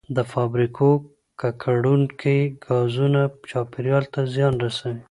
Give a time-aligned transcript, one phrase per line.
[0.15, 0.87] د فابریکو
[1.41, 4.99] ککړونکي ګازونه چاپیریال ته زیان رسوي.